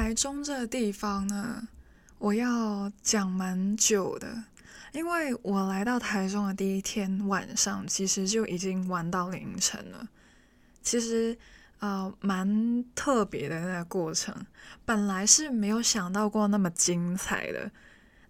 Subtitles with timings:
[0.00, 1.66] 台中这个地方呢，
[2.18, 4.44] 我要讲蛮久的，
[4.92, 10.08] 因为我来到台中的第一天晚上，其实就已经玩到凌晨了。
[10.82, 11.36] 其实，
[11.80, 14.32] 呃，蛮特别的那个过程，
[14.84, 17.68] 本来是没有想到过那么精彩的，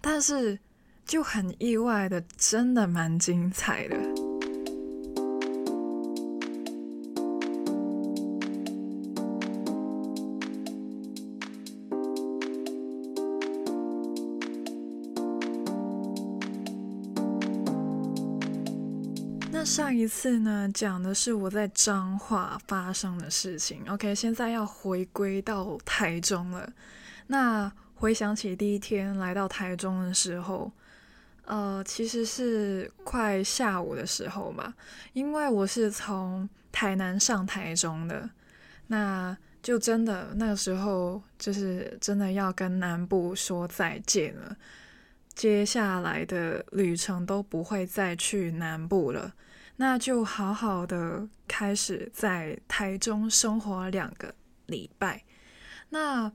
[0.00, 0.58] 但是
[1.04, 4.27] 就很意外的，真的蛮精彩的。
[19.98, 23.82] 一次呢，讲的是我在彰化发生的事情。
[23.88, 26.72] OK，现在要回归到台中了。
[27.26, 30.70] 那回想起第一天来到台中的时候，
[31.44, 34.72] 呃，其实是快下午的时候嘛，
[35.14, 38.30] 因为我是从台南上台中的，
[38.86, 44.56] 那就真的那个时候就是真的要跟南部说再见了。
[45.34, 49.34] 接下来的旅程都不会再去南部了。
[49.80, 54.34] 那就好好的开始在台中生活两个
[54.66, 55.22] 礼拜。
[55.90, 56.32] 那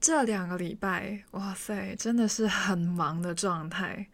[0.00, 4.06] 这两个礼拜，哇塞，真的是很忙的状态。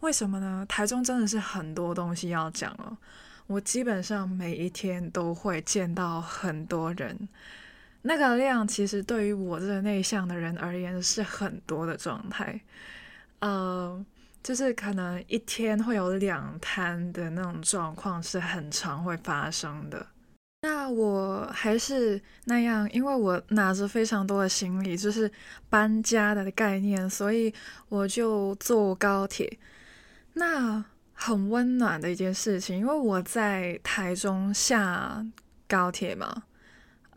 [0.00, 0.66] 为什么呢？
[0.68, 2.98] 台中真的是很多东西要讲哦。
[3.46, 7.28] 我基本上每一天都会见到很多人，
[8.02, 12.60] 那个量其实对于我这个内向的人而言是很多的状态。
[13.38, 14.04] 嗯。
[14.46, 20.06] 就是可能一天会有两摊的那种状况是很常会发生的。
[20.62, 25.28] 那我还是那样，因为我拿着非常多的行李，就是
[25.68, 27.52] 搬家的概念，所以
[27.88, 29.58] 我就坐高铁。
[30.34, 35.26] 那很温暖的一件事情，因为我在台中下
[35.66, 36.44] 高铁嘛，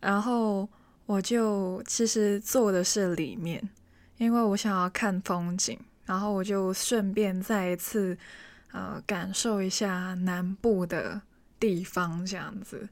[0.02, 0.67] 然后
[1.05, 3.69] 我就其实坐的是里面，
[4.17, 5.80] 因为我想要看风景。
[6.09, 8.17] 然后我就顺便再一次，
[8.71, 11.21] 呃，感受一下南部的
[11.59, 12.89] 地方，这样子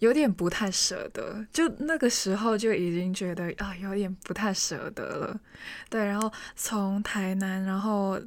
[0.00, 1.46] 有点不太舍得。
[1.50, 5.40] 就那个时候就已经觉得啊，有点不太舍得了。
[5.88, 8.20] 对，然后从台南，然后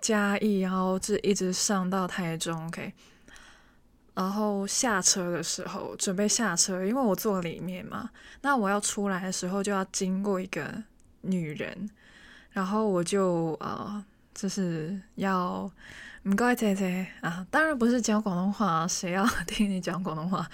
[0.00, 2.92] 嘉义，然后就一直上到台中，OK。
[4.14, 8.10] 然后下车的时候，准备下车，因为我坐里面嘛，
[8.42, 10.84] 那我要出来的时候就要经过一个
[11.22, 11.90] 女人。
[12.58, 14.04] 然后我就呃，
[14.34, 15.70] 就是要
[16.24, 20.44] 唔该姐姐啊，当然不是讲广东话，谁要 听你讲广东话？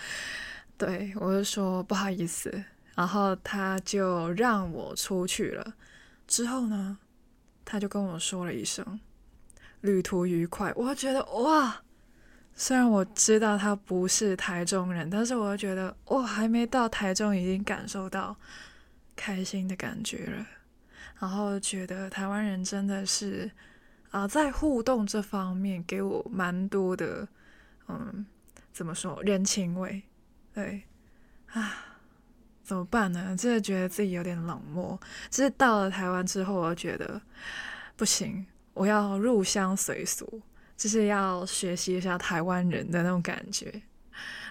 [0.77, 2.63] 对，我就说不好意思，
[2.95, 5.73] 然后他就让我出去了。
[6.27, 6.99] 之后呢，
[7.65, 9.01] 他就跟我说了一声
[9.81, 11.81] “旅途愉快”，我觉得哇，
[12.55, 18.37] 虽然我知道他不是台中人，但是我觉得哇，还没到台中已经感受到
[19.17, 20.47] 开心的感觉了。
[21.19, 23.51] 然后觉得台湾人真的是
[24.11, 27.27] 啊、在互动这方面给我蛮多的，
[27.89, 28.25] 嗯，
[28.73, 30.01] 怎么说人情味？
[30.53, 30.85] 对
[31.53, 31.75] 啊，
[32.63, 33.37] 怎么办呢？
[33.37, 34.97] 真的觉得自己有点冷漠。
[35.31, 37.21] 就是到了台湾之后，我觉得
[37.97, 40.41] 不行，我要入乡随俗，
[40.77, 43.83] 就是要学习一下台湾人的那种感觉。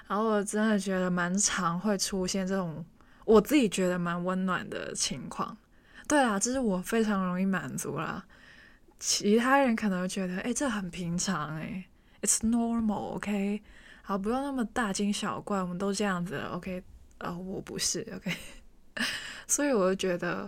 [0.10, 2.86] 然后我真的觉得蛮常会出现这种
[3.24, 5.58] 我自己觉得蛮温暖的情况。
[6.14, 8.24] 对啊，这是我非常容易满足啦。
[9.00, 11.86] 其他人可能觉得，哎，这很平常，哎
[12.22, 13.64] ，it's normal，OK，
[14.04, 16.84] 好，不用那么大惊小怪，我们都这样子，OK，
[17.18, 18.32] 呃，我不是，OK，
[19.48, 20.48] 所以我就觉得，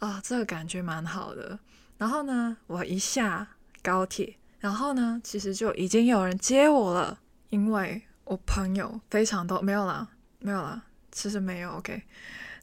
[0.00, 1.58] 啊，这个感觉蛮好的。
[1.96, 3.48] 然后呢，我一下
[3.82, 7.18] 高铁，然后呢，其实就已经有人接我了，
[7.48, 10.06] 因为我朋友非常多，没有啦，
[10.40, 12.02] 没有啦，其实没有，OK。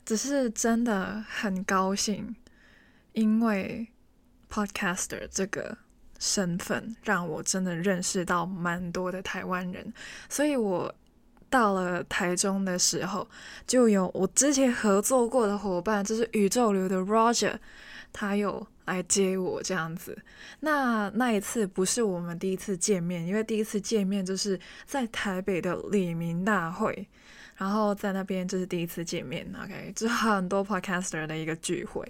[0.05, 2.35] 只是真的很高兴，
[3.13, 3.87] 因为
[4.49, 5.77] podcaster 这个
[6.19, 9.93] 身份让我真的认识到蛮多的台湾人，
[10.27, 10.93] 所以我
[11.49, 13.27] 到了台中的时候，
[13.65, 17.55] 就有我之前合作过的伙伴，就是宇宙流的 Roger，
[18.13, 20.17] 他有来接我这样子。
[20.61, 27.07] 那那一次不是我们第一次见面，因为第一次见面就是在台北的里民大会。
[27.61, 32.03] 然后在那边就是第一次见面，OK， 就是很多 podcaster 的一个聚会。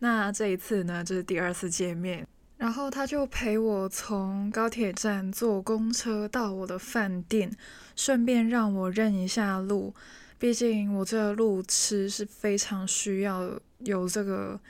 [0.00, 2.26] 那这一次呢，就是第二次见面。
[2.58, 7.50] 然后他就陪我从高铁站坐公车到我的饭店，
[7.96, 9.94] 顺便让我认一下路。
[10.38, 14.60] 毕竟我这路痴是非常需要有这个，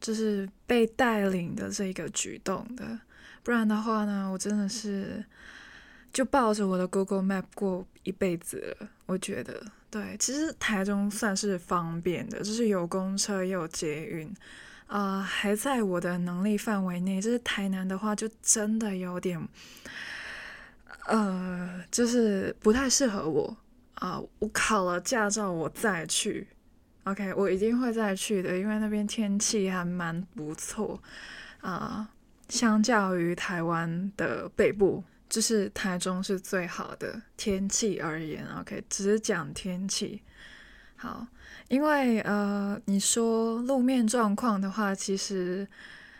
[0.00, 2.98] 就是被带领的这个举动的。
[3.42, 5.22] 不然的话呢，我真的是。
[6.14, 14.32] 就抱着我的 Google Map 过一辈子了，我觉得对，其实台中算是方便的，就是有公车也有捷运，
[14.86, 17.20] 啊、还在我的能力范围内。
[17.20, 19.44] 就是台南的话，就真的有点，
[21.06, 23.56] 呃，就是不太适合我
[23.96, 26.46] 啊、我考了驾照，我再去
[27.02, 31.02] ，OK，我一定会再去的，因为那边天气还蛮不错
[31.60, 32.08] 啊、
[32.48, 35.02] 相较于台湾的北部。
[35.34, 40.22] 就是台中是最好的天气而言，OK，只讲天气。
[40.94, 41.26] 好，
[41.66, 45.66] 因为呃，你说路面状况的话，其实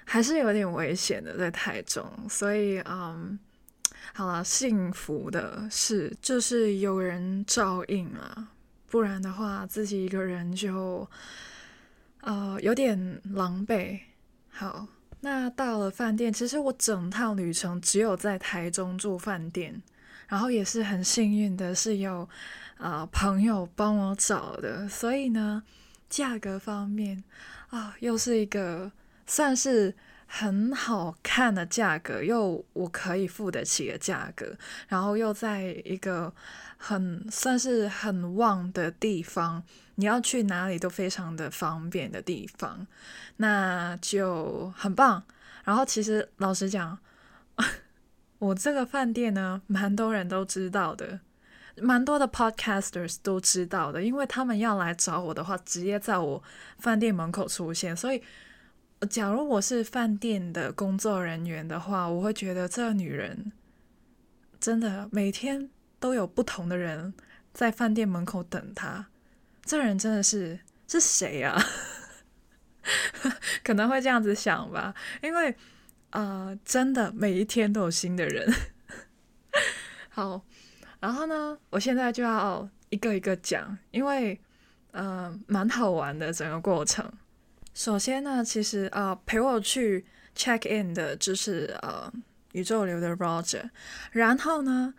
[0.04, 2.04] 还是有点危险的，在台中。
[2.28, 3.38] 所以，嗯，
[4.14, 8.48] 好了，幸福的是就是有人照应啊，
[8.90, 11.08] 不然的话，自己一个人就
[12.22, 14.00] 呃有点狼狈。
[14.50, 14.88] 好。
[15.24, 19.82] 那到了饭店，其实我整趟旅程只有在台中住饭店，
[20.28, 22.28] 然后也是很幸运的是有
[22.76, 25.62] 啊、朋友帮我找的，所以呢，
[26.10, 27.24] 价格方面
[27.70, 28.92] 啊又是一个
[29.26, 29.96] 算是
[30.36, 34.56] 很好看的价格，又我可以付得起的价格，
[34.88, 36.34] 然后又在一个
[36.76, 39.62] 很算是很旺的地方。
[39.94, 42.84] 你要去哪里都非常的方便的地方，
[43.36, 45.22] 那就很棒。
[45.62, 46.98] 然后其实老实讲，
[48.40, 51.20] 我这个饭店呢，蛮多人都知道的，
[51.76, 56.42] 蛮多的 podcasters 都知道的，因为他们要来找我的话，直接在我
[56.80, 57.96] 饭店门口出现。
[57.96, 58.20] 所以，
[59.04, 63.52] 假如我是饭店的工作人员的话，我会觉得这个女人
[64.60, 65.68] 真的每天
[65.98, 67.14] 都有不同的人
[67.52, 69.06] 在饭店门口等她。
[69.64, 71.58] 这人真的是是谁啊？
[73.64, 75.56] 可能会这样子想吧，因为
[76.10, 78.52] 呃，真的每一天都有新的人。
[80.10, 80.44] 好，
[81.00, 84.38] 然后呢，我现在就要一个一个讲，因为
[84.92, 87.10] 呃，蛮好玩的整个过程。
[87.74, 92.10] 首先呢，其实啊、陪我去 check in 的就是呃，
[92.52, 93.68] 宇宙流的 Roger，
[94.12, 94.94] 然后呢。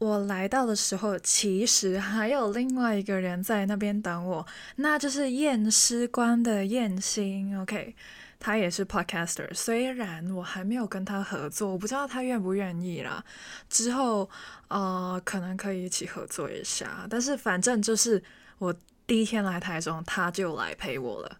[0.00, 4.46] 我来到的时候，其实还有另外一个人在那边等我，
[4.76, 7.58] 那就是验尸官的验心。
[7.58, 7.96] OK，
[8.38, 13.24] 他也是 podcaster，虽然我还没有跟他合作，我不知道他愿不愿意啦。
[13.68, 14.30] 之后
[14.68, 17.04] 呃，可能可以一起合作一下。
[17.10, 18.22] 但是反正就是
[18.58, 18.72] 我
[19.04, 21.38] 第一天来台中，他就来陪我了，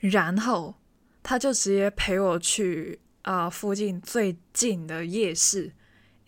[0.00, 0.74] 然后
[1.22, 5.72] 他就直接陪我去啊、附近最近的夜市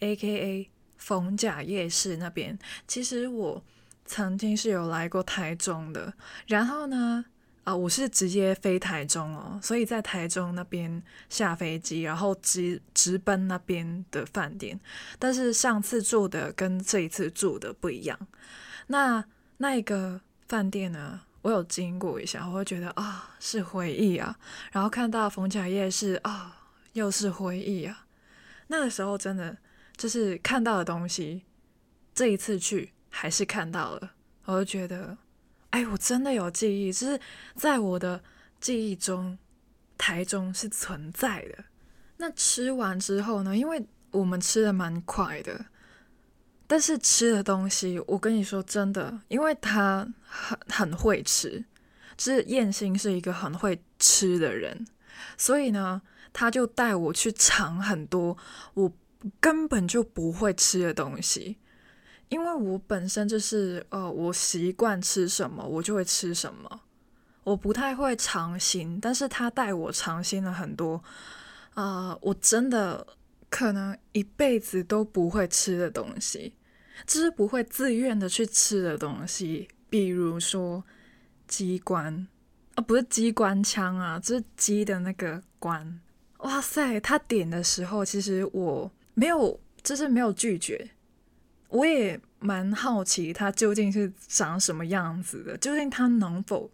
[0.00, 0.69] ，AKA。
[1.02, 3.60] 逢甲夜市那边，其实我
[4.04, 6.14] 曾经是有来过台中的。
[6.46, 7.24] 然后呢，
[7.64, 14.78] 啊、我是直接飞台中哦，所以在台中那边下飞机，然后直直奔那边的饭店。
[15.19, 18.16] 但是上次住的跟这一次住的不一样。
[18.86, 19.24] 那
[19.56, 24.39] 那个饭店呢，我有经过一下，我会觉得啊，是回忆啊。
[24.73, 28.06] 然后看到逢甲夜市啊，又是回忆啊。
[28.69, 29.56] 那个时候真的。
[29.94, 31.44] 就是看到的东西，
[32.15, 34.11] 这一次去还是看到了，
[34.47, 35.17] 我就觉得，
[35.71, 37.21] 哎，我真的有记忆，就是
[37.55, 38.21] 在我的
[38.59, 39.39] 记忆中，
[39.99, 41.65] 台中是存在的。
[42.17, 45.67] 那吃完之后呢，因为我们吃的蛮快的，
[46.72, 51.62] 但是吃的东西，我跟你说真的，因为他很很会吃，
[52.16, 54.86] 就是燕心是一个很会吃的人，
[55.36, 56.00] 所以呢，
[56.32, 58.38] 他就带我去尝很多
[58.72, 58.91] 我。
[59.38, 61.58] 根本就不会吃的东西，
[62.29, 66.81] 因为我本身就是呃，我习惯吃什么，我就会吃什么，
[67.44, 71.05] 我不太会尝新，但是他带我尝新了很多，
[71.74, 73.06] 啊、我真的
[73.48, 76.55] 可能一辈子都不会吃的东西，
[77.06, 80.85] 就是不会自愿的去吃的东西，比如说
[81.47, 82.27] 机关
[82.75, 86.01] 啊，不是机关枪啊，就是鸡的那个关，
[86.39, 88.93] 哇塞，他点的时候，其实我。
[89.15, 90.89] 没有，就是没有拒绝。
[91.69, 96.71] 我也蛮好奇它究竟是长什么样子的，究竟它能否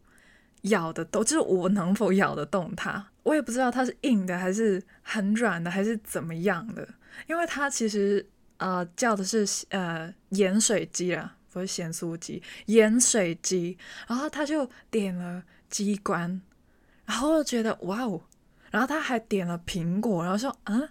[0.62, 3.04] 咬得动，就是我能否咬得动它。
[3.24, 6.88] 我也不知道它是硬的还是很软的还是怎么样的，
[7.26, 8.24] 因为它其实
[8.58, 13.76] 呃叫的是呃盐水鸡啊，不是咸酥鸡，盐水鸡。
[14.06, 16.40] 然后他就点了鸡冠，
[17.06, 18.22] 然后我就觉得哇哦，
[18.70, 20.88] 然后他还点了苹果，然后说嗯。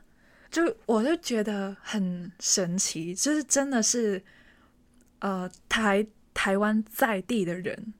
[0.49, 4.23] 就我就觉得很神奇，就是真的是，
[5.19, 7.93] 呃，台台湾在地的人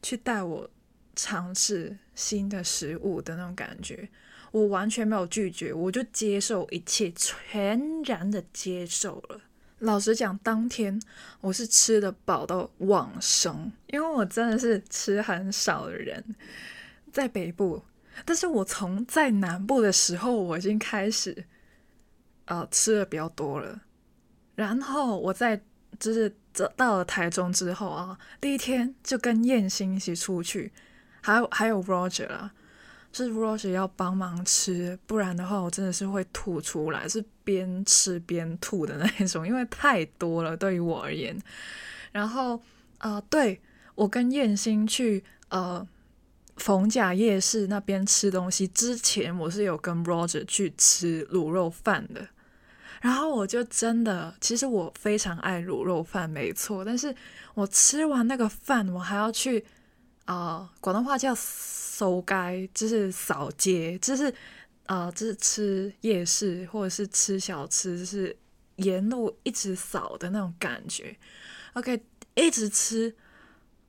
[0.00, 0.70] 去带我
[1.16, 4.08] 尝试新的食物的那种感觉，
[4.50, 9.40] 我完全没有拒绝，我就接受一切，全然的接受了。
[9.78, 11.00] 老实讲，当天
[11.40, 16.22] 我是吃得饱到旺盛，因为我真的是吃很少的人，
[17.12, 17.82] 在北部。
[18.26, 21.44] 但是我从在南部的时候，我已经开始，
[22.44, 23.80] 呃，吃的比较多了。
[24.54, 25.58] 然后我在
[25.98, 26.30] 就是
[26.76, 30.70] 到了台中之后啊，第一天就跟燕心一起出去，
[31.22, 32.52] 还有还有 Roger 啦，
[33.12, 41.36] 是 Roger 要帮忙吃，不然的话我真的是会吐出来，是边吃边吐的那一种，因为太多了对于我而言。
[42.12, 42.60] 然后
[42.98, 43.60] 啊、对，
[43.94, 45.86] 我跟燕心去呃。
[46.56, 52.28] 逢甲夜市那边吃东西之前，我是有跟 Roger 去吃卤肉饭的。
[53.00, 56.84] 然后我就真的，其实我非常爱卤肉饭，没错。
[56.84, 57.14] 但是
[57.54, 59.64] 我吃完那个饭，我还要去
[60.32, 64.32] 啊，广东话叫扫街，就是扫街，就是
[64.86, 68.36] 啊、就是吃夜市或者是吃小吃，就是
[68.76, 71.16] 沿路一直扫的那种感觉。
[71.72, 72.00] OK，
[72.34, 73.14] 一直吃，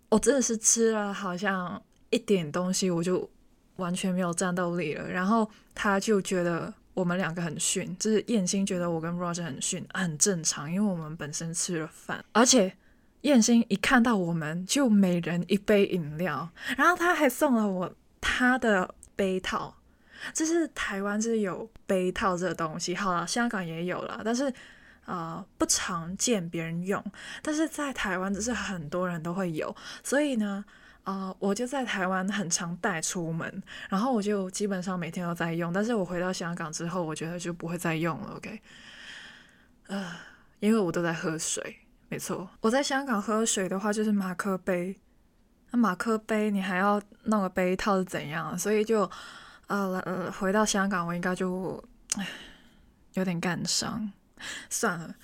[0.10, 1.82] 我真的是吃了好像。
[2.14, 3.30] 一点东西我就
[3.78, 12.76] 完全没有战斗力了，然后他就觉得我们两个很逊，就是燕心觉得我跟 Roger 很逊，很正常，因为我们本身吃了饭，而且
[13.22, 19.76] 燕心一看到我们就每人一杯饮料，然后他还送了我他的杯套，
[20.34, 24.54] 就是台湾是有杯套这个东西，好了，香港也有了，但是、
[25.06, 27.04] 呃、不常见别人用，
[27.42, 30.64] 但是在台湾就是很多人都会有，所以呢。
[31.04, 35.74] 啊、呃，我就在台湾很常带出门，然后我就基本上每天都在用。
[35.74, 38.36] 但是我回到香港之后，我觉得就不会再用了。
[38.36, 38.62] OK，
[39.88, 40.14] 呃，
[40.60, 41.80] 因为我都在喝水，
[42.12, 42.48] 没错。
[42.60, 44.96] 我在香港喝水的话，就是马克杯。
[45.72, 48.60] 那马克杯你还要弄个杯套是怎样？
[48.60, 49.10] 所以就
[49.68, 51.82] 呃呃，回到香港我应该就
[52.18, 52.28] 唉
[53.14, 54.12] 有点感伤。
[54.70, 55.16] 算了，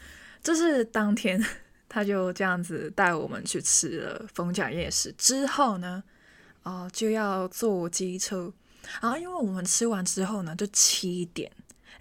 [0.41, 1.44] 就是当天。
[1.89, 6.03] 他就这样子带我们去吃了逢甲夜市，之后呢，
[6.63, 8.53] 哦、就要坐机车。
[9.01, 11.50] 然后因为我们吃完之后呢，就七点，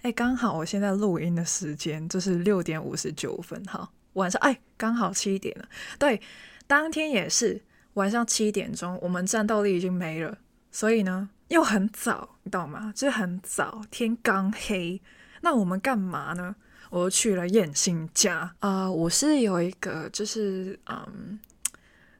[0.01, 5.67] 哎，刚好我现在录音的时间就是六点五十九分，哈，晚上哎，刚好七点了。
[5.97, 6.21] 对，
[6.67, 7.61] 当天也是
[7.93, 10.37] 晚上七点钟，我们战斗力已经没了，
[10.71, 12.91] 所以呢，又很早，你懂吗？
[12.95, 15.01] 就是很早，天刚黑，
[15.41, 16.55] 那我们干嘛呢？
[16.89, 21.37] 我去了燕心家啊、我是有一个，就是嗯，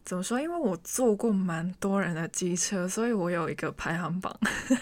[0.04, 0.42] 怎么说？
[0.42, 4.38] 因为我坐过蛮多人的机车，所以我有一个排行榜，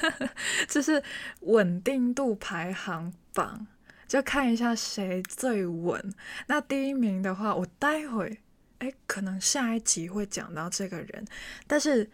[0.67, 1.01] 就是
[1.41, 3.67] 稳定度排行榜，
[4.07, 6.13] 就看一下谁最稳。
[6.47, 8.39] 那第一名的话，我待会
[8.79, 11.25] 哎，可能下一集会讲到这个人，
[11.67, 12.09] 但是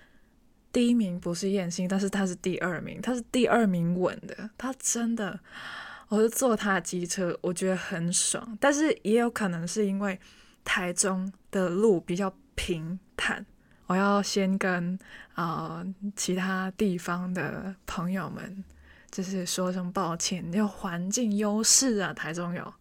[0.72, 5.40] 第一名不是燕心，但是他是第二名，他是第二名稳的，他真的。
[6.10, 10.20] 我是坐他的机车，我觉得很爽，但是也有可能是因为
[10.66, 13.46] 台中的路比较平坦。
[13.88, 15.00] 我要先跟
[15.36, 15.82] 啊、
[16.16, 18.62] 其他地方的朋友们，
[19.12, 22.74] 就是说声抱歉，有环境优势啊，台中有。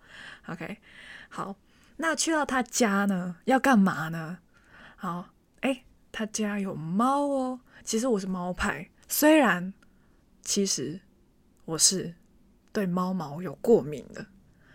[0.46, 0.78] OK，
[1.28, 1.56] 好，
[1.96, 4.38] 那去到他家呢，要干嘛呢？
[4.96, 7.60] 好，哎，他家有猫哦。
[7.82, 9.74] 其实我是猫派，虽然
[10.42, 11.00] 其实
[11.64, 12.14] 我是。
[12.72, 14.24] 对猫毛有过敏的，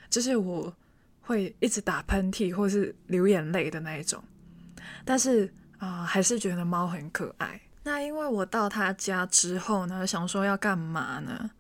[0.10, 0.76] 就是我
[1.22, 4.22] 会一直打喷嚏或是流眼泪的那一种，
[5.06, 7.58] 但是啊、还是觉得猫很可爱。
[7.86, 11.52] 那因为我到他家之后呢，想说要干嘛呢？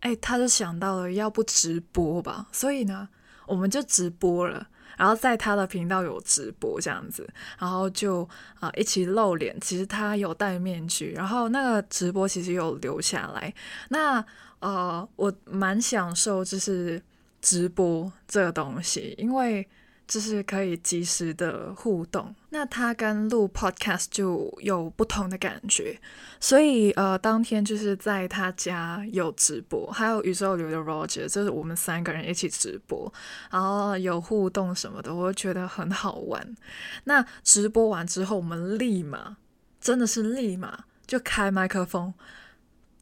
[0.00, 3.08] 哎，他就想到了要不直播吧，所以呢，
[3.46, 4.68] 我们就直播了。
[4.96, 7.28] 然后在他的频道有直播这样子，
[7.58, 8.28] 然后就
[8.60, 9.58] 啊、一起露脸。
[9.60, 13.52] 其实他有戴面具，然后那个直播其实有留下来。
[13.88, 14.24] 那
[14.60, 17.02] 呃，我蛮享受就是
[17.40, 19.68] 直播这个东西，因为
[20.06, 22.34] 就是可以及时的互动。
[22.50, 26.00] 那他跟录 podcast 就有不同的感觉，
[26.38, 33.12] 所以呃，当天就是在他家有直播，还有宇宙流的 Roger，就是我们三个人一起直播，
[33.50, 36.56] 然后有互动什么的，我觉得很好玩。
[37.04, 39.36] 那直播完之后，我们立马
[39.80, 42.14] 真的是立马就开麦克风。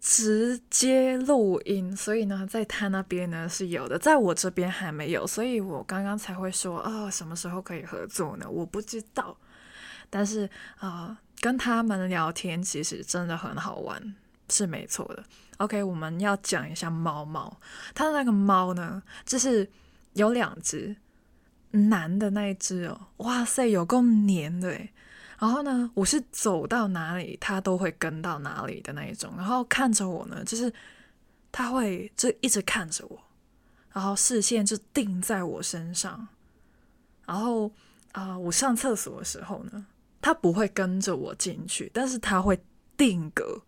[0.04, 8.50] 直接录音，所以呢，在他那边呢是有的，在我这边还没有，所以我刚刚才会说啊、什么时候可以合作呢？
[8.50, 9.37] 我不知道，
[10.11, 14.16] 但是啊、跟他们聊天其实真的很好玩，
[14.49, 15.23] 是没错的。
[15.59, 17.61] OK，我们要讲一下猫猫，
[17.94, 19.71] 他的那个猫呢，就是
[20.14, 20.97] 有两只，
[21.71, 24.92] 男的那一只哦，哇塞，有够黏的诶。
[25.42, 29.34] 然后呢，我是走到哪里，他都会跟到哪里的那一种。
[29.37, 30.72] 然后看着我呢，就是
[31.50, 33.20] 他会就一直看着我，
[33.92, 36.28] 然后视线就定在我身上。
[37.26, 37.72] 然后
[38.12, 39.84] 啊、我上厕所的时候呢，
[40.20, 42.62] 他不会跟着我进去，但是他会
[42.96, 43.62] 定格，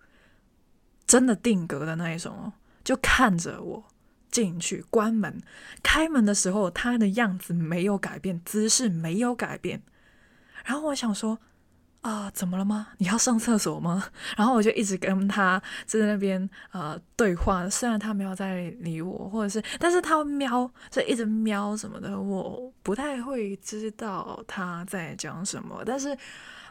[1.04, 2.52] 真的定格的那一种哦，
[2.84, 3.84] 就看着我
[4.30, 5.42] 进去，关门、
[5.82, 9.82] 开门的时候，他的样子没有改变，姿势没有改变。
[10.64, 11.36] 然后我想说。
[12.04, 12.88] 啊、怎么了吗？
[12.98, 14.04] 你要上厕所吗？
[14.36, 26.14] 然后我就一直跟他就在那边呃对话，虽然他没有在理我，或者是，但是他喵，就一直喵什么的，我不太会知道他在讲什么，但是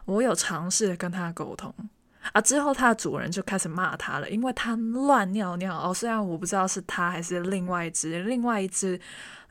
[0.05, 1.73] 我有尝试跟他沟通
[2.31, 2.39] 啊。
[2.39, 5.91] 之后他的主人就开始骂他了，因为他乱尿尿哦。
[5.91, 8.99] 虽然我不知道是他还是另外一只，另外一只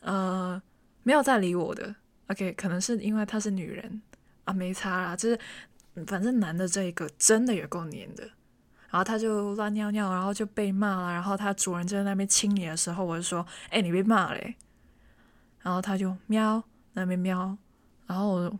[0.00, 0.62] 呃
[1.02, 1.92] 没有在理我的。
[2.28, 4.00] OK，可能是因为她是女人
[4.44, 5.36] 啊，没差啦，就是。
[6.06, 8.24] 反正男的这一个真的有够黏的，
[8.90, 11.12] 然后他就乱尿尿，然后就被骂了。
[11.12, 14.56] 然后他主人就在那边亲你的时候，我就说：“哎、你被骂嘞。”
[15.60, 16.62] 然后他就喵
[16.94, 17.56] 那边喵，
[18.06, 18.52] 然后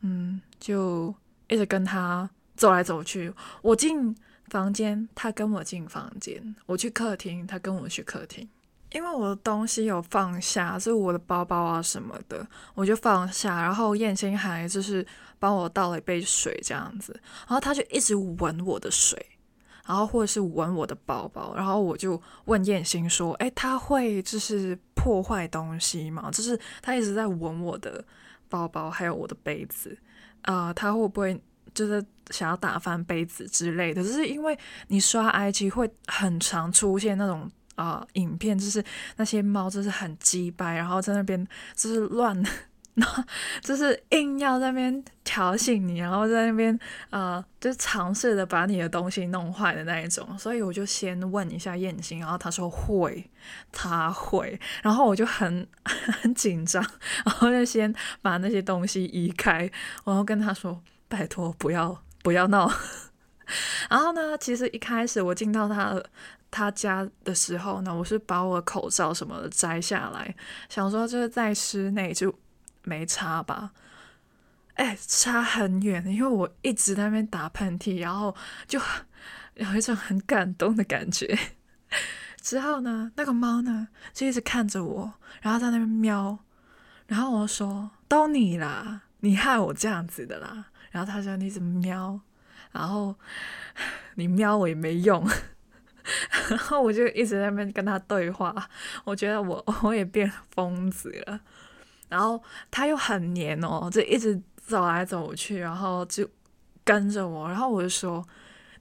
[0.00, 1.14] 嗯就
[1.48, 3.32] 一直跟他走来走去。
[3.60, 4.16] 我进
[4.46, 8.48] 房间，他跟我进房间；我去客厅，他跟我去客厅。
[8.92, 13.60] 因为我的东西有放下，是我的包包啊什么的，我就放下。
[13.60, 15.06] 然后燕青还就是
[15.38, 17.12] 帮我倒了一杯水这样子，
[17.46, 19.24] 然后他就一直闻我的水，
[19.84, 21.54] 然后或者是闻我的包包。
[21.54, 26.30] 然后我就问燕青说：“诶，他会就是破坏东西吗？
[26.30, 28.02] 就是他一直在闻我的
[28.48, 29.96] 包包，还有我的杯子，
[30.42, 31.38] 啊、他会不会
[31.74, 34.02] 就是想要打翻杯子之类的？
[34.02, 37.46] 就是因为你刷 IG 会很常出现那种。”
[37.78, 38.84] 啊、影片就是
[39.16, 42.36] 那些猫，就是很鸡掰，然后在那边就是乱，
[43.62, 46.76] 就是硬要在那边调戏你，然后在那边
[47.10, 50.36] 呃，就尝试的把你的东西弄坏的那一种。
[50.36, 53.30] 所以我就先问一下燕心，然后他说会，
[53.70, 55.64] 他会，然后我就很
[56.20, 56.84] 很紧张，
[57.24, 59.70] 然后就先把那些东西移开，
[60.04, 62.68] 然后跟他说拜托不要不要闹。
[63.88, 66.10] 然后呢，其实一开始我进到他的。
[66.50, 70.34] 他家的时候呢，我是把我口罩什么的摘下来，
[70.68, 72.34] 想说就是在室内就
[72.84, 73.72] 没差吧。
[74.74, 78.34] 哎，差很远，因为我一直在那边打喷嚏，然后
[78.66, 78.80] 就
[79.54, 81.36] 有一种很感动的感觉。
[82.40, 86.38] 之后呢，那个猫呢就一直看着我，然后在那边喵，
[87.08, 92.20] 然后我说：“都你啦，你害我这样子的啦。”然后他说：“你一直喵，
[92.70, 93.16] 然后
[94.14, 95.28] 你喵我也没用。”
[96.50, 98.54] 然后我就一直在那边跟他对话，
[99.04, 101.40] 我觉得我 我也变疯子了。
[102.08, 106.28] 然后他又很黏哦，就一直走来走去，然后就
[106.84, 107.48] 跟着我。
[107.48, 108.26] 然后我就说：“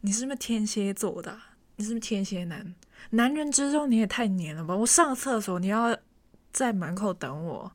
[0.02, 1.38] 你是不是天蝎座的？
[1.76, 2.74] 你是不是天蝎男？
[3.12, 4.76] 男人之中你也太黏了吧！
[4.76, 5.98] 我上厕所你要
[6.52, 7.72] 在门口等我。”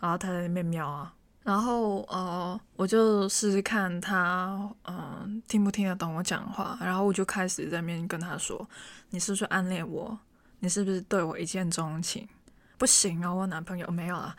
[0.00, 1.14] 然后他在那边喵啊。
[1.44, 8.66] 然后呃，我就试试看他嗯、听不听得懂我讲话，然后我就开始在那边跟他说
[9.10, 10.18] ：“你是不是暗恋我？
[10.60, 12.26] 你是不是对我一见钟情？
[12.78, 14.34] 不行啊，我男朋友没有啊，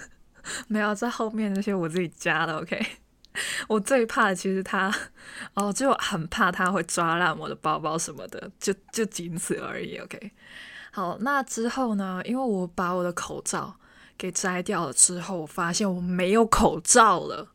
[0.66, 2.56] 没有在后面那些我自己加的。
[2.60, 2.86] OK，
[3.68, 4.90] 我最怕的其实他
[5.52, 9.98] 哦，就很怕他会抓烂我的包包什么的，就就仅此而已。
[9.98, 10.32] OK，
[10.90, 12.22] 好，那之后呢？
[12.24, 13.76] 因为我把我的口罩。
[14.20, 17.48] 给摘掉了之后，我发现我没有口罩了，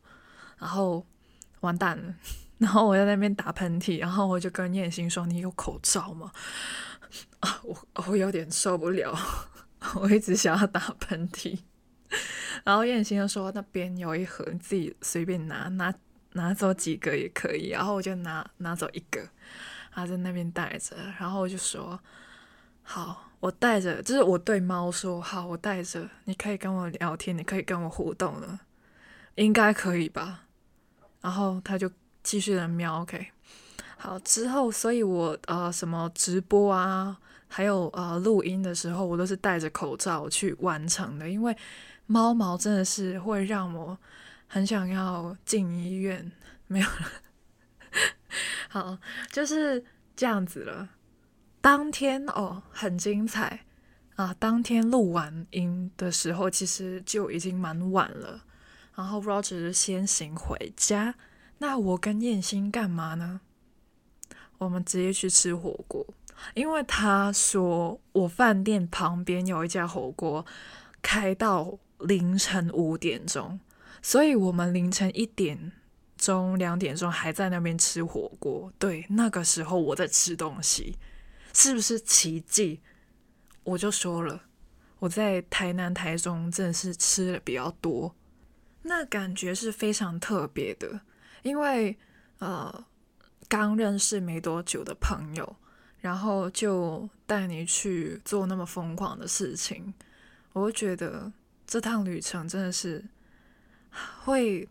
[0.58, 1.06] 然后
[1.60, 2.14] 完蛋了。
[2.58, 6.32] 然后我在那边打喷嚏，然后我就跟燕心说：“你有口罩吗？”
[7.38, 9.16] 啊，我我有点受不了，
[9.94, 11.56] 我一直想要打喷嚏。
[12.64, 15.94] 然后燕心就说：“那边有一盒，你自己随便拿，拿
[16.32, 19.28] 拿走几个也可以。”然后我就拿拿走一个，
[19.92, 22.00] 他在那边带着，然后我就说
[22.82, 28.60] ：“好。”我带着，就是我对猫说：“好，我带着，你可以跟我聊天，你可以跟我互动了，
[29.34, 30.44] 应该可以吧？”
[31.20, 31.90] 然后他就
[32.22, 33.28] 继续的喵，OK。
[33.98, 37.18] 好，之后，所以我呃什么直播啊，
[37.48, 41.56] 还有呃录音的时候，我都是戴着口罩去完成的，因为
[42.06, 43.98] 猫毛真的是会让我
[44.46, 46.30] 很想要进医院，
[46.66, 47.12] 没有了。
[48.68, 48.98] 好，
[49.30, 50.88] 就是这样子了。
[51.66, 53.64] 当天哦，很精彩
[54.14, 54.32] 啊！
[54.38, 58.44] 当天录完音的时候，其实就已经蛮晚了。
[58.94, 61.16] 然后 Roger 先行回家，
[61.58, 63.40] 那我跟燕心干嘛呢？
[64.58, 66.06] 我们直接去吃火锅，
[66.54, 70.46] 因为他说我饭店旁边有一家火锅，
[71.02, 73.58] 开到凌晨五点钟，
[74.00, 75.72] 所以我们凌晨一点
[76.16, 78.72] 钟、两点钟还在那边吃火锅。
[78.78, 80.96] 对，那个时候我在吃东西。
[81.56, 82.82] 是不是奇迹？
[83.64, 84.42] 我就说了，
[84.98, 88.14] 我在台南、台中真的是吃的比较多。
[88.82, 91.00] 那感觉是非常特别的，
[91.42, 91.98] 因为
[92.40, 92.84] 呃，
[93.48, 95.56] 刚认识没多久的朋友，
[95.98, 99.94] 然后就带你去做那么疯狂的事情，
[100.52, 101.32] 我觉得
[101.66, 103.02] 这趟旅程真的是
[104.24, 104.68] 会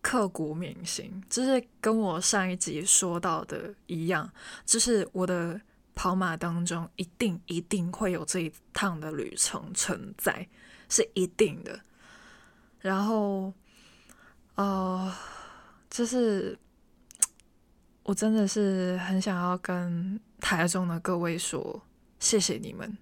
[0.00, 4.28] 刻骨铭心，就是跟我上一集说到的一样，
[4.66, 5.60] 就是我的
[5.94, 10.48] 跑马当中一定一定会有这一趟的旅程存在，
[10.88, 11.80] 是一定的。
[12.80, 13.52] 然后，
[14.54, 15.14] 呃，
[15.88, 16.58] 就是
[18.02, 21.82] 我真的是很想要跟台中的各位说，
[22.18, 22.98] 谢谢你们，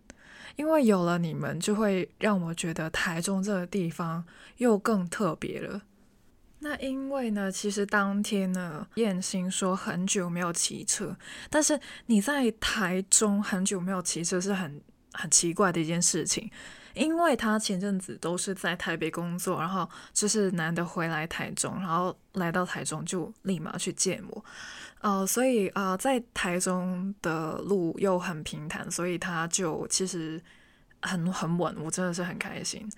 [0.56, 4.24] 因为有了你们，就会让我觉得台中这个地方
[4.58, 5.80] 又更特别了。
[6.60, 11.16] 那因为呢，其实当天呢，燕心说很久没有骑车，
[11.48, 14.80] 但是你在台中很久没有骑车是很
[15.12, 16.50] 很奇怪的一件事情。
[16.92, 24.44] 因为他前阵子都是在台北工作，然后就是难得回来台中，然后来到台中就立马去见我，
[25.00, 30.42] 呃，所以啊、在台中的路又很平坦，所以他就其实
[31.02, 32.90] 很很稳，我真的是很开心。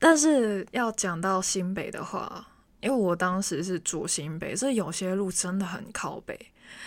[0.00, 2.44] 但是要讲到新北的话，
[2.84, 6.38] 因为我当时是住新北，所以有些路真的很靠北，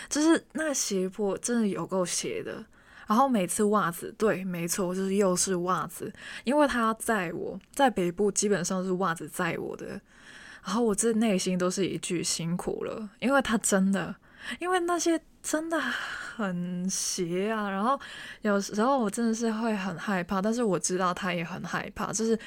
[0.08, 2.64] 就是那斜坡真的有够斜的。
[3.08, 6.12] 然后每次袜子，对，没错，就是又是袜子，
[6.44, 10.00] 因为他载我在北部，基本上是袜子载我的。
[10.62, 14.14] 然后我这内心都是一句辛苦了，因为他真的，
[14.60, 17.70] 因为那些真的很斜啊。
[17.70, 17.98] 然后
[18.42, 22.38] 有时候我真的是会很害怕，但是我知道他也很害怕，就是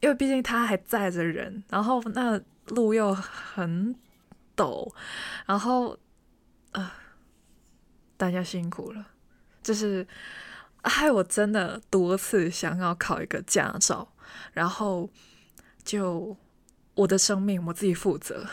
[0.00, 3.94] 因为毕竟他还载着人，然后那路又很
[4.56, 4.92] 陡，
[5.46, 5.92] 然后
[6.72, 6.90] 啊、呃，
[8.16, 9.06] 大家辛苦了。
[9.62, 10.06] 就是
[10.82, 14.08] 害我真的多次想要考一个驾照，
[14.52, 15.10] 然后
[15.84, 16.34] 就
[16.94, 18.46] 我的生命我自己负责。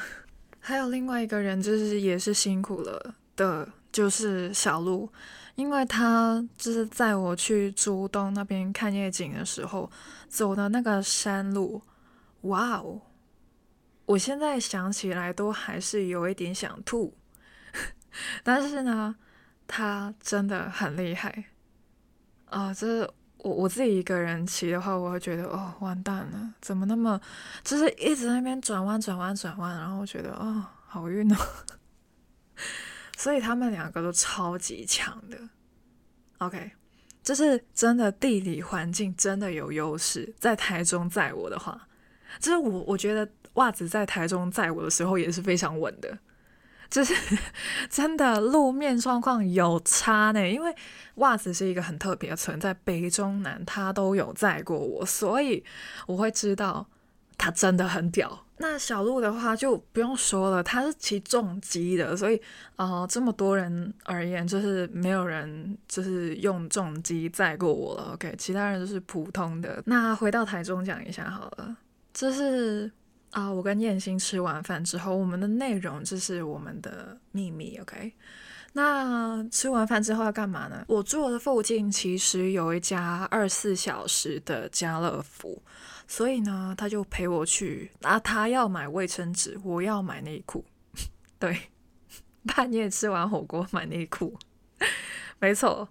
[0.60, 5.10] 还有另外一个人，就是也是辛苦了的，就是小路，
[5.56, 9.90] 因为他就是在我去竹东那边看夜景的时候
[10.28, 11.82] 走的那个山路，
[12.42, 13.02] 哇哦！
[14.06, 17.18] 我现在想起来都还是有一点想吐，
[18.44, 19.16] 但是呢。
[19.68, 21.46] 他真的很厉害
[22.46, 22.72] 啊！
[22.72, 23.02] 这
[23.40, 27.20] 我我自己一个人骑的话，我会觉得哦，完蛋了，怎么那么
[27.64, 31.36] 就是一直那边转弯转弯转弯，然后我觉得哦，好晕哦。
[33.16, 35.38] 所以他们两个都超级强的。
[36.40, 36.72] OK，
[37.24, 41.88] 就是真的地理环境真的有优势，在台中载我的话，
[42.40, 46.18] 就是我我觉得袜子在台中载我的时候也是非常稳的。
[46.88, 47.16] 就是
[47.90, 50.74] 真的路面状况有差呢，因为
[51.16, 55.66] 袜子是一个很特别的存在，北中南它都有载过我，所以
[56.06, 56.88] 我会知道
[57.38, 58.45] 他真的很屌。
[58.58, 62.42] 那小鹿的话就不用说了，它是骑重机的，所以
[62.76, 68.14] 啊、这么多人而言，就是没有人就是用重机载过我了。
[68.14, 69.82] OK，其他人都是普通的。
[69.86, 71.76] 那回到台中讲一下好了，
[72.14, 72.92] 这是。
[73.32, 73.52] 啊！
[73.52, 78.14] 我跟燕心吃完饭之后，我们的内容就是我们的秘密，OK？
[78.72, 80.86] 那吃完饭之后要干嘛呢？
[80.88, 85.62] 我住的附近其实有一家二十四小时的家乐福，
[86.08, 87.92] 所以呢，他就陪我去。
[88.02, 90.66] 啊，他要买卫生纸，我要买内裤。
[91.40, 91.60] 对，
[92.46, 94.38] 半夜吃完火锅买内裤，
[95.40, 95.88] 没错。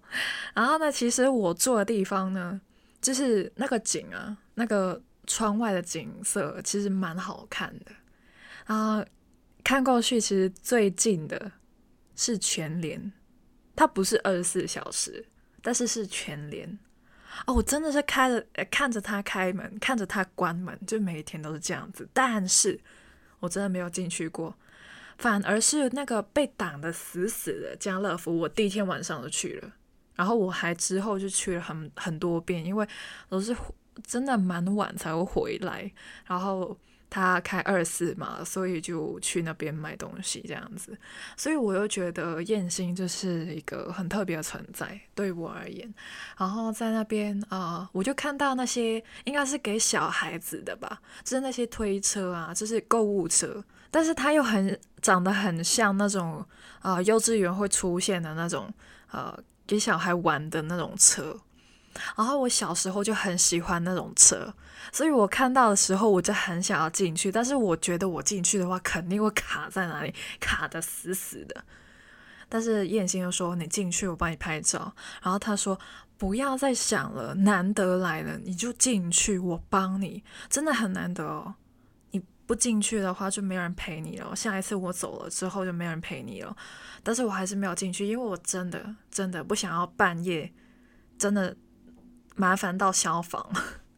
[0.54, 2.60] 然后呢，其实我住的地方呢，
[3.00, 5.02] 就是那个景啊，那个。
[5.26, 7.92] 窗外的景色其实蛮好看的，
[8.66, 9.02] 啊，
[9.64, 11.50] 看过去其实最近的
[12.14, 13.10] 是全联，
[13.74, 15.24] 它不是二十四小时，
[15.62, 16.78] 但是是全联。
[17.46, 22.08] 哦，我真的是开着看着他开门，看着他关门，就每一天都是这样子。
[22.12, 22.80] 但是
[23.40, 24.56] 我真的没有进去过，
[25.18, 29.72] 反而是那个被挡得死死的家乐福，我第一天晚上就去了，
[30.14, 32.86] 然后我还之后就去了很很多遍，因为
[33.28, 33.56] 都是。
[34.04, 35.88] 真的蛮晚才会回来，
[36.26, 36.76] 然后
[37.14, 40.98] 他开二四嘛，所以就去那边买东西这样子，
[41.36, 45.94] 所以我又觉得燕心就是一个很特别的存在，对我而言。
[46.36, 56.44] 然后在那边啊、我就看到那些应该是给小孩子的吧，就是那些推车啊，就是购物车，但是它又很长得很像那种
[56.80, 58.68] 啊、幼稚园会出现的那种
[59.12, 61.40] 呃给小孩玩的那种车。
[62.16, 64.52] 然后我小时候就很喜欢那种车，
[64.92, 71.64] 所以我看到的时候我就很想要进去，但是我觉得我进去的话肯定会卡在哪里，卡得死死的。
[72.48, 75.76] 但是燕心又说：“你进去，我帮你拍照。”然后他说
[76.16, 81.54] ：“不要再想了，难得来了，你就进去，我帮你，真的很难得哦。
[82.12, 84.36] 你不进去的话，就没有人陪你了。
[84.36, 86.56] 下一次我走了之后，就没有人陪你了。
[87.02, 90.52] 但是我还是没有进去，因为我真的真的不想要半夜
[91.18, 91.56] 真的
[92.34, 93.48] 麻烦到消防，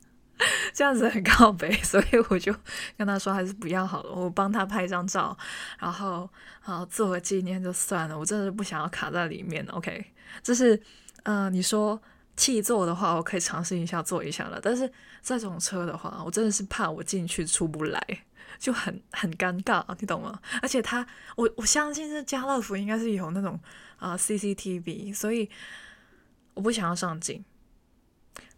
[0.72, 2.54] 这样子很靠北，所以我就
[2.96, 4.12] 跟他说还是不要好了。
[4.12, 5.36] 我帮他拍一张照，
[5.78, 6.28] 然后
[6.60, 8.18] 好做个纪念就算了。
[8.18, 9.66] 我真的是不想要卡在里面。
[9.70, 10.04] OK，
[10.42, 10.76] 就是
[11.24, 12.00] 嗯、呃，你说
[12.36, 14.60] 气座的话，我可以尝试一下坐一下了。
[14.62, 14.90] 但是
[15.22, 18.00] 这种车的话，我真的是怕我进去出不来。
[18.58, 20.40] 就很很尴尬，你懂吗？
[20.62, 23.60] 而且他，我我相信这家乐福应该是有那种
[23.98, 25.50] 啊、CCTV，所以
[26.54, 27.44] 我不想要上镜。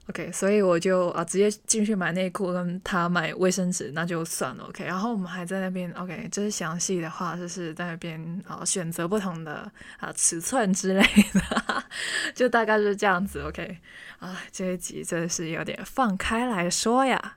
[0.08, 4.64] OK，所以我就啊直接进去买内裤，跟他买卫生纸，那就算了。
[4.64, 11.02] OK，然后我们还在那边 OK，就是详细的话就是在那边啊选择不同的啊尺寸之类
[11.34, 11.84] 的，
[12.34, 13.42] 就大概就是这样子。
[13.42, 13.78] OK，
[14.18, 17.36] 啊这一集真的是有点放开来说呀。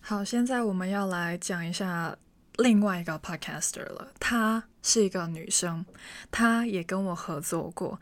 [0.00, 2.16] 好，现在我们要来讲一下
[2.56, 4.08] 另外一个 podcaster 了。
[4.18, 5.86] 她是一个女生，
[6.32, 8.00] 她也跟我合作过。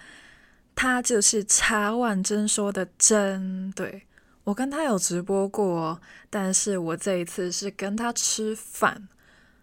[0.74, 4.06] 他就是茶碗蒸说的真，对，
[4.44, 9.08] 我跟他有直播过，但是我这一次是跟他吃饭。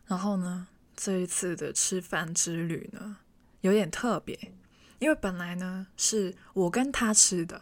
[0.05, 3.17] 然后呢，这一次的吃饭之旅呢，
[3.61, 4.53] 有点特别，
[4.99, 7.61] 因为本来呢是我跟他吃的，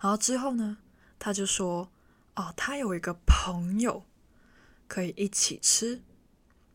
[0.00, 0.78] 然后之后呢，
[1.18, 1.90] 他就说，
[2.36, 4.04] 哦，他有一个朋友。
[4.92, 6.02] 可以一起吃，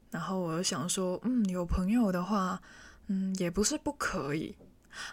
[0.09, 2.61] 然后我就想说，嗯，有朋友的话，
[3.07, 4.55] 嗯，也不是不可以。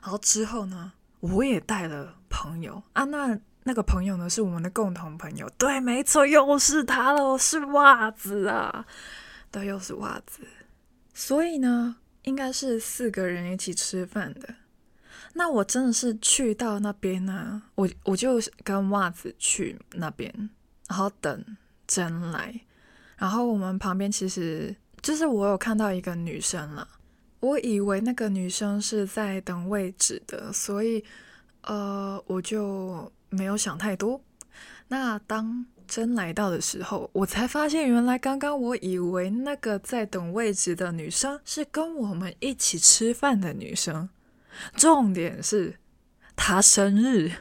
[0.01, 8.85] 然后之后呢，我也带了朋友啊，那那个朋友呢，是我们的共同朋友，对，没错，又是他了，是袜子啊，
[9.53, 10.43] 对，又是袜子。
[11.15, 14.57] 所以呢，应该是四个人一起吃饭的。
[15.35, 20.51] 那我真的是去到那边呢，我我就跟袜子去那边，
[20.89, 21.57] 然后等
[21.87, 22.61] 真来。
[23.17, 26.89] 然后我们旁边其实就是我有看到一个女生了，
[27.43, 31.05] 我以为那个女生是在等位置的，所以
[31.63, 34.23] 呃我就没有想太多。
[34.87, 44.09] 那当真来到的时候，我才发现原来刚刚我以为那个在等位置的女生是跟我们一起吃饭的女生。
[44.77, 45.75] 重点是
[46.37, 47.33] 她生日，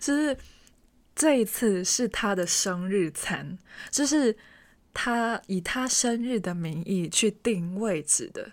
[0.00, 0.34] 就是
[1.14, 3.58] 这一次是她的生日餐，
[3.90, 4.34] 就是。
[4.94, 8.50] 他以他生日的名义去订位置的，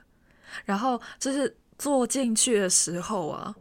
[0.66, 3.56] 然后就是坐进去的时候啊，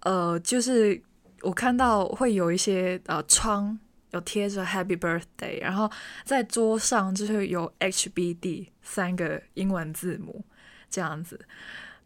[0.00, 1.00] 呃，就是
[1.42, 3.78] 我看到会有一些呃窗
[4.10, 5.90] 有贴着 Happy Birthday，然后
[6.24, 10.44] 在桌上就是有 HBD 三个英文字母
[10.88, 11.40] 这样子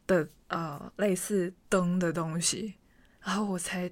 [0.06, 2.74] 的呃类似灯的东西，
[3.20, 3.90] 然后我才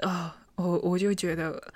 [0.00, 1.72] 呃我我就觉得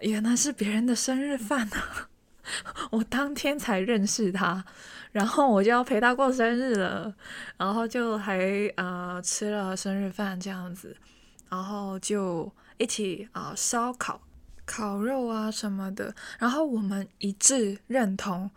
[0.00, 2.09] 原来是别人的生日饭啊。
[2.90, 4.64] 我当天才认识他，
[5.12, 7.14] 然后我就要陪他过生日了，
[7.56, 8.38] 然后就还
[8.76, 10.96] 呃吃了生日饭这样子，
[11.48, 14.20] 然后就一起啊、烧烤、
[14.64, 18.50] 烤肉啊什么的，然后我们一致认同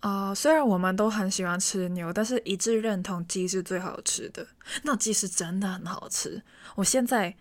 [0.00, 4.46] 啊、虽然我们都很喜欢吃牛，但是一致认同鸡是最好吃的。
[4.82, 6.42] 那鸡是真的很好吃，
[6.74, 7.34] 我现在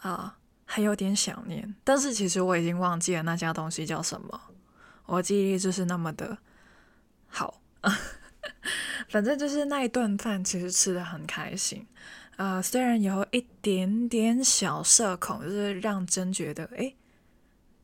[0.00, 4.40] 啊、还有点想念，但是其实我已经忘记了那家东西叫什么。
[5.10, 6.38] 我记忆力就是那么的
[7.26, 7.60] 好，
[9.08, 11.86] 反正就是那一顿饭其实吃得很开心，
[12.36, 16.94] 呃，虽然有一点点小社恐，就是让真觉得，诶，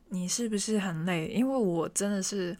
[0.09, 1.27] 你是不是很累？
[1.27, 2.57] 因为我真的是，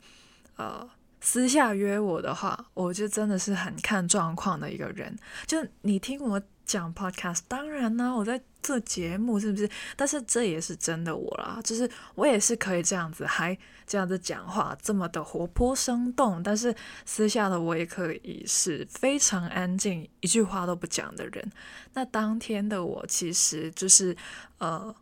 [0.58, 0.90] 呃，
[1.22, 6.42] 私下约我的话，我就真的是很看状况的一个人，就你听我。
[6.68, 9.70] 讲 podcast，当然呢，我在做节目，是不是？
[9.96, 16.44] 但是这也是真的我啦，就是我也是可以这样子，还这样子讲话，这么的活泼生动。
[16.44, 16.76] 但是
[17.06, 21.52] 私下的我也可以是非常安静，一句话都不讲的人。
[21.94, 24.14] 那当天的我其实就是
[24.58, 24.94] 呃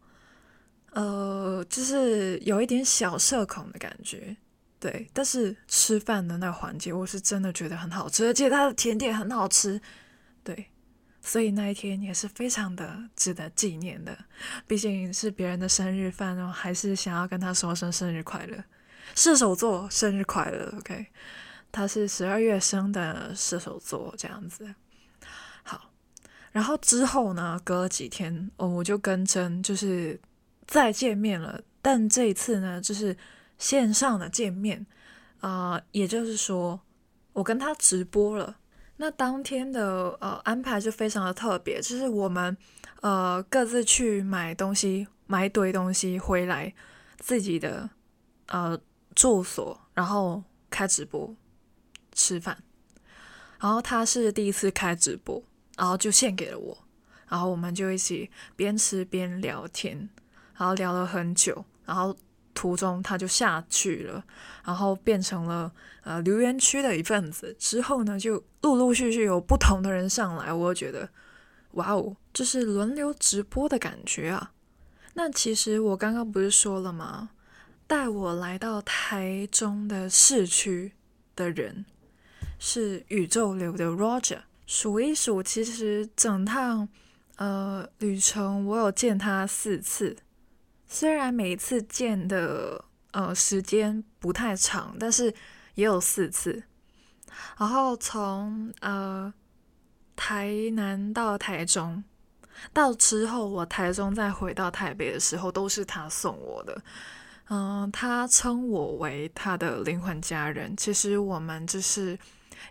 [0.91, 4.37] 呃，就是有一点小社恐的感觉，
[4.79, 5.09] 对。
[5.11, 9.81] 但是吃饭的那环节，我是真的觉得很好吃，而且它的甜点很好吃，
[10.43, 10.67] 对。
[11.27, 14.15] 所以那一天也是非常的值得纪念的，
[14.67, 18.63] 毕竟是别人的生日饭哦，还是想要跟他说声生日快乐。
[19.15, 21.07] 射手座生日快乐，OK？
[21.71, 24.75] 他是十二月生的射手座，这样子。
[25.63, 25.89] 好，
[26.51, 30.19] 然后之后呢，隔了几天，哦，我就跟真就是
[30.67, 33.17] 再见面了，但这一次呢，就是
[33.57, 34.85] 线上的见面，
[35.39, 36.79] 啊、也就是说，
[37.33, 38.57] 我跟他直播了。
[38.97, 42.55] 那当天的呃安排就非常的特别，就是我们
[43.01, 46.73] 呃各自去买东西，买一堆东西回来，
[47.19, 47.89] 自己的
[48.47, 48.79] 呃
[49.13, 51.35] 住所，然后开直播
[52.13, 52.63] 吃饭，
[53.59, 55.43] 然后他是第一次开直播，
[55.77, 56.77] 然后就献给了我，
[57.27, 60.09] 然后我们就一起边吃边聊天，
[60.57, 62.15] 然后聊了很久，然后
[62.55, 64.23] 途中他就下去了，
[64.63, 67.55] 然后变成了呃留言区的一份子。
[67.59, 71.07] 之后呢，就陆陆续续有不同的人上来，我觉得
[71.73, 74.53] 哇哦，这是轮流直播的感觉啊。
[75.13, 77.29] 那其实我刚刚不是说了吗？
[77.85, 80.93] 带我来到台中的市区
[81.35, 81.85] 的人
[82.57, 84.39] 是宇宙流的 Roger。
[84.65, 86.89] 数一数，其实整趟
[87.35, 90.17] 呃旅程我有见他四次，
[90.95, 95.25] 虽然每一次见的呃时间不太长，但是
[95.73, 96.63] 也有四次。
[97.59, 99.33] 然后从呃
[100.15, 102.01] 台南到台中，
[102.71, 106.81] 到之后我台中再回到台北的时候，都是他送我的。
[107.49, 110.77] 嗯，他称我为他的灵魂家人。
[110.77, 112.17] 其实我们就是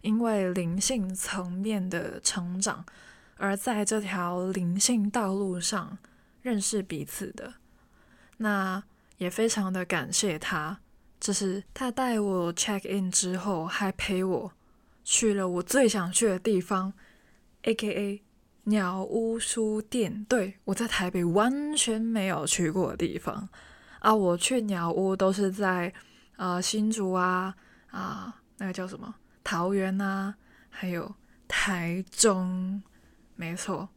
[0.01, 2.87] 因为灵性层面的成长，
[3.37, 5.99] 而在这条灵性道路上
[6.41, 7.53] 认识彼此的。
[8.39, 8.83] 那
[9.19, 10.79] 也非常的感谢他，
[11.21, 14.53] 就是他带我 check in 之后，还陪我
[15.05, 16.93] 去了我最想去的地方
[17.63, 18.21] ，AKA
[18.65, 20.25] 鸟屋书店。
[20.29, 23.49] 对，我在台北完全没有去过的地方。
[24.01, 25.93] 啊，我去鸟屋都是在
[26.37, 27.55] 呃新竹啊
[27.91, 30.35] 啊，那个叫什么桃园啊，
[30.69, 31.15] 还有
[31.49, 32.83] 台中，
[33.37, 33.89] 没错，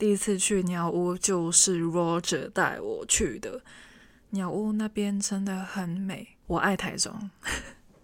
[0.00, 3.60] 第一次去鸟屋就是 Roger 带我去的。
[4.30, 7.30] 鸟屋那边真的很美，我爱台中。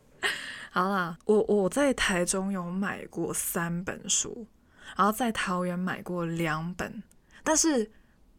[0.70, 4.46] 好啦，我我在台中有买过三本书，
[4.94, 7.02] 然后在桃园买过两本，
[7.42, 7.90] 但是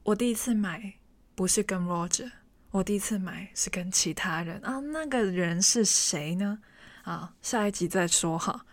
[0.04, 0.94] 我第一次买
[1.34, 2.30] 不是跟 Roger。
[2.70, 6.60] 我第一次买是跟其他人啊，那个人是谁呢？
[7.02, 8.68] 啊，下一集再说哈，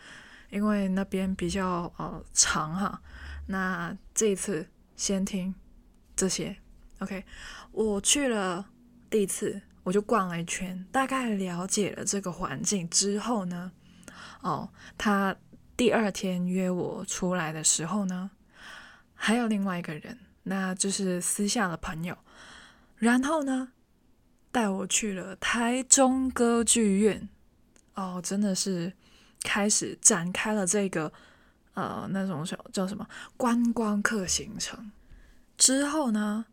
[0.51, 3.01] 因为那边比较呃长哈。
[3.47, 4.66] 那这一次
[4.97, 5.55] 先听
[6.17, 6.57] 这些
[6.99, 7.25] ，OK。
[7.73, 8.69] 我去了
[9.11, 13.73] 第一次，我就逛了一圈，大概了解了这个环境之后呢，
[14.41, 15.37] 哦，他
[15.77, 18.31] 第二天约我出来的时候呢，
[19.15, 22.17] 还有另外一个人，那就是私下的朋友，
[22.97, 23.71] 然后呢。
[24.55, 27.29] 带我去了台中歌剧院，
[27.95, 28.93] 哦，真的是
[29.43, 31.13] 开始展开了这个
[31.75, 33.07] 呃那种叫叫什么
[33.37, 34.91] 观光客行程。
[35.57, 36.47] 之后呢，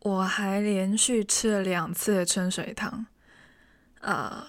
[0.00, 3.06] 我还连续吃了两次的春水堂，
[4.00, 4.46] 啊、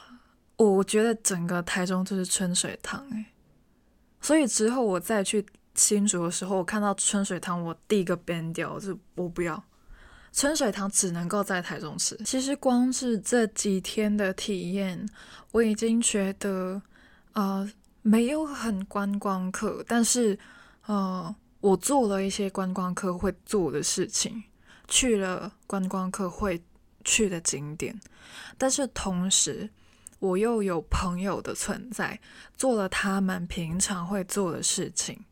[0.58, 3.34] 呃，我觉得整个台中就是春水堂哎，
[4.22, 9.64] 所以之后我再去新竹的时候，我看到春水堂，我第一个 ban 掉，就我不要。
[10.32, 12.16] 春水堂只能够在台中吃。
[12.24, 15.10] 其实光是这几天的体验，
[15.52, 16.80] 我已经觉得，
[17.34, 17.68] 呃，
[18.02, 20.38] 没有很观光客，但是，
[20.86, 24.44] 呃，我做了一些观光客会做的事情，
[24.88, 26.64] 去了观光客会
[27.04, 28.00] 去的景点，
[28.58, 29.70] 但是同时，
[30.20, 32.20] 我又有朋友的存在，
[32.56, 35.24] 做了他们平常会做的事情，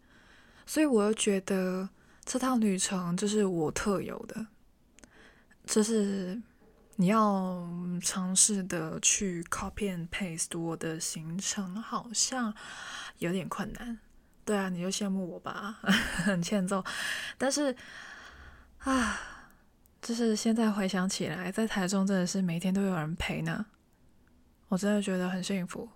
[0.65, 1.89] 所以我又觉得
[2.25, 4.47] 这趟旅程就是我特有的。
[5.65, 6.41] 就是
[6.99, 7.63] 你要
[8.01, 12.53] 尝试的去 copy and paste 我的行程，好像
[13.19, 13.99] 有点困难。
[14.43, 15.77] 对啊，你就羡慕我吧，
[16.25, 16.83] 很欠揍。
[17.37, 17.75] 但是
[18.79, 19.19] 啊，
[20.01, 23.67] 就是现在回想起来，在台中真的是每天都有人陪呢，
[24.69, 25.87] 我真的觉得很幸福。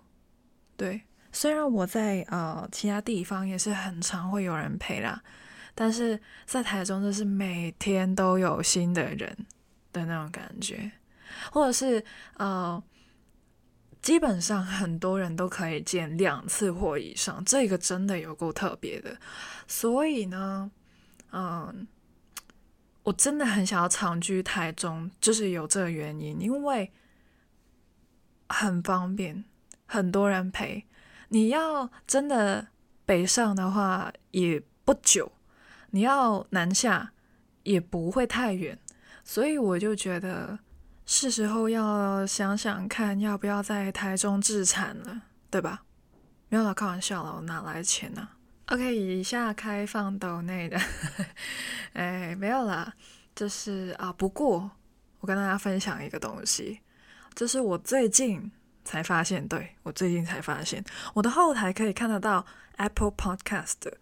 [0.76, 5.20] 对，虽然我在呃其他地方也是很常会有人陪啦，
[5.74, 9.46] 但是在台中就是每天都有新的人。
[9.92, 10.90] 的那种感觉，
[11.50, 12.04] 或者是
[12.36, 12.82] 呃，
[14.00, 19.16] 基本上很多人都可以见两次或以上，这个真的有够特别的。
[19.66, 20.70] 所以呢，
[21.32, 21.86] 嗯、
[23.04, 26.92] 我真的很想要长居台中，就是有这个原因，因为
[28.48, 29.44] 很方便，
[29.86, 30.86] 很多人陪。
[31.28, 32.68] 你要真的
[33.06, 35.32] 北上的话，也不久；
[35.90, 37.12] 你要南下，
[37.62, 38.78] 也不会太远。
[39.24, 40.58] 所以我就觉得
[41.06, 45.82] 是时候要想想看，要不要在台中置产了，对吧？
[46.48, 48.28] 没有啦，开玩笑了，我哪来钱呢
[48.66, 50.78] ？OK，以下开放抖内的，
[51.94, 52.92] 哎，没有啦，
[53.34, 54.12] 就是啊。
[54.12, 54.70] 不过
[55.20, 56.80] 我跟大家分享一个东西，
[57.34, 58.50] 这是我最近
[58.84, 62.44] 才发现，对，我最近才发现，我的后台可以看得到
[62.76, 63.92] Apple Podcast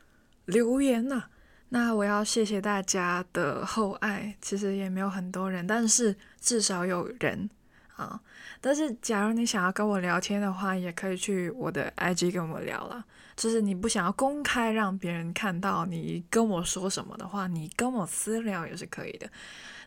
[0.45, 1.25] 留言呢。
[1.73, 7.49] 那我要谢谢大家的厚爱，其实也没有很多人，但是至少有人
[7.97, 8.21] 啊。
[8.61, 13.05] 但是假如你想要跟我聊天的话，也可以去我的 IG 跟我聊了。
[13.37, 19.31] 就是你不想要公开让别人看到你跟我说什么的话，你跟我私聊也是可以的。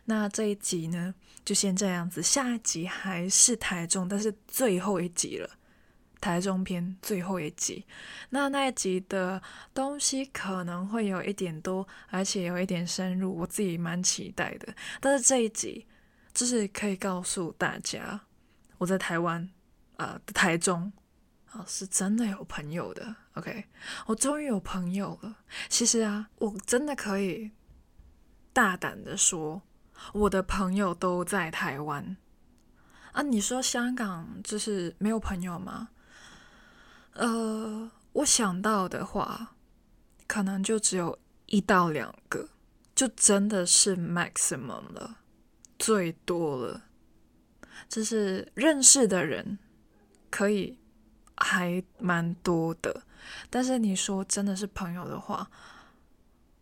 [0.06, 1.14] 那这一集呢，
[1.44, 2.22] 就先这样子。
[2.22, 5.48] 下一集还是台中，但是最后一集了。
[6.24, 7.84] 台中篇最后一集，
[8.30, 9.42] 那那一集的
[9.74, 14.74] 东西可能会有一点多，而且有一点深入，我自己蛮期待的。
[15.02, 15.86] 但是这一集
[16.32, 18.18] 就是可以告诉大家，
[18.78, 19.42] 我在台湾
[19.98, 20.90] 啊、呃，台中
[21.50, 23.14] 啊，是真的有朋友的。
[23.34, 23.66] OK，
[24.06, 25.36] 我终于有朋友了。
[25.68, 27.50] 其实啊，我真的可以
[28.54, 29.60] 大胆的说，
[30.14, 32.16] 我的朋友都在台湾
[33.12, 33.20] 啊。
[33.20, 35.90] 你说香港就是没有朋友吗？
[37.14, 39.56] 呃，我想到的话，
[40.26, 42.48] 可能就只有一到两个，
[42.94, 45.18] 就真的是 maximum 了，
[45.78, 46.84] 最多了。
[47.88, 49.58] 就是认识的人
[50.30, 50.78] 可以
[51.36, 53.02] 还蛮多的，
[53.50, 55.48] 但是你说真的是朋友的话，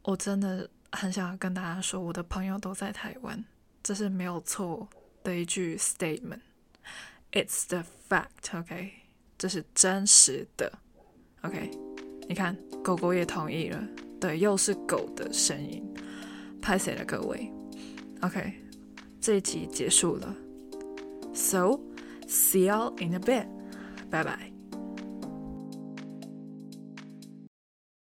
[0.03, 3.42] 我真的很想要跟大家说，我的朋友都在台湾，
[3.82, 4.88] 这是没有错
[5.22, 6.40] 的一句 statement。
[7.30, 9.01] It's the fact, OK?
[9.43, 10.72] 这是真实的
[11.43, 11.68] ，OK？
[12.28, 13.88] 你看，狗狗也同意了，
[14.20, 15.84] 对，又是狗的声音，
[16.61, 17.53] 拍死了各位
[18.20, 18.53] ，OK？
[19.20, 20.32] 这一集结束了
[21.34, 21.80] ，So
[22.28, 23.49] see you in a bit，
[24.09, 24.51] 拜拜。